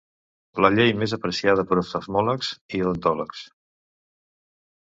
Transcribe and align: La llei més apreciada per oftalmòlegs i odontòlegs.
La 0.65 0.71
llei 0.75 0.93
més 1.01 1.13
apreciada 1.17 1.67
per 1.73 1.77
oftalmòlegs 1.83 2.49
i 2.79 2.83
odontòlegs. 2.87 3.45